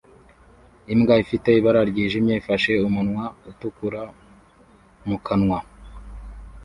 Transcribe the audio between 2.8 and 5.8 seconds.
umunwa utukura mu kanwa